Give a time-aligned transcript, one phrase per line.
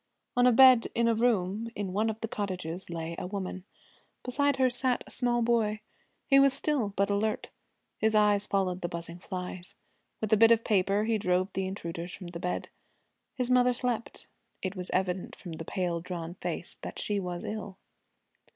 [0.35, 3.65] On a bed in a room in one of the cottages lay a woman.
[4.23, 5.79] Beside her sat a small boy.
[6.25, 7.51] He was still, but alert.
[7.99, 9.75] His eyes followed the buzzing flies.
[10.19, 12.69] With a bit of paper he drove the intruders from the bed.
[13.35, 14.25] His mother slept.
[14.63, 17.77] It was evident from the pale, drawn face that she was ill.